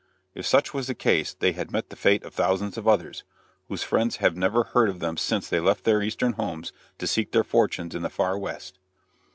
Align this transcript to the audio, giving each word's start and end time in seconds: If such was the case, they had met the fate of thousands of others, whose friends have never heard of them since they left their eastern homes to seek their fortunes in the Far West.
If 0.33 0.47
such 0.47 0.73
was 0.73 0.87
the 0.87 0.95
case, 0.95 1.31
they 1.35 1.51
had 1.51 1.69
met 1.71 1.91
the 1.91 1.95
fate 1.95 2.23
of 2.23 2.33
thousands 2.33 2.75
of 2.75 2.87
others, 2.87 3.23
whose 3.67 3.83
friends 3.83 4.15
have 4.15 4.35
never 4.35 4.63
heard 4.63 4.89
of 4.89 4.97
them 4.99 5.15
since 5.15 5.47
they 5.47 5.59
left 5.59 5.83
their 5.83 6.01
eastern 6.01 6.33
homes 6.33 6.71
to 6.97 7.05
seek 7.05 7.31
their 7.33 7.43
fortunes 7.43 7.93
in 7.93 8.01
the 8.01 8.09
Far 8.09 8.35
West. 8.35 8.79